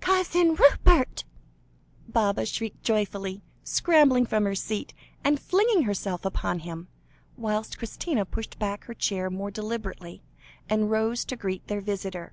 "Cousin 0.00 0.56
Rupert!" 0.56 1.22
Baba 2.08 2.44
shrieked 2.44 2.82
joyfully, 2.82 3.40
scrambling 3.62 4.26
from 4.26 4.42
her 4.44 4.56
seat, 4.56 4.92
and 5.22 5.38
flinging 5.38 5.82
herself 5.84 6.24
upon 6.24 6.58
him, 6.58 6.88
whilst 7.36 7.78
Christina 7.78 8.24
pushed 8.24 8.58
back 8.58 8.86
her 8.86 8.94
chair 8.94 9.30
more 9.30 9.52
deliberately, 9.52 10.24
and 10.68 10.90
rose 10.90 11.24
to 11.26 11.36
greet 11.36 11.68
their 11.68 11.80
visitor. 11.80 12.32